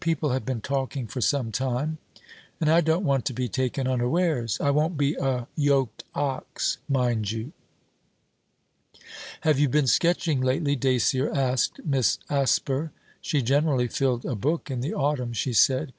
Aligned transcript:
People 0.09 0.31
have 0.31 0.47
been 0.47 0.61
talking 0.61 1.05
for 1.05 1.21
some 1.21 1.51
time, 1.51 1.99
and 2.59 2.71
I 2.71 2.81
don't 2.81 3.05
want 3.05 3.23
to 3.25 3.35
be 3.35 3.47
taken 3.47 3.87
unawares; 3.87 4.59
I 4.59 4.71
won't 4.71 4.97
be 4.97 5.13
a 5.13 5.45
yoked 5.55 6.05
ox, 6.15 6.79
mind 6.89 7.29
you.' 7.31 7.51
'Have 9.41 9.59
you 9.59 9.69
been 9.69 9.85
sketching 9.85 10.41
lately?' 10.41 10.75
Dacier 10.75 11.31
asked 11.31 11.81
Miss 11.85 12.17
Asper. 12.31 12.91
She 13.21 13.43
generally 13.43 13.87
filled 13.87 14.25
a 14.25 14.33
book 14.33 14.71
in 14.71 14.81
the 14.81 14.95
autumn, 14.95 15.33
she 15.33 15.53
said. 15.53 15.89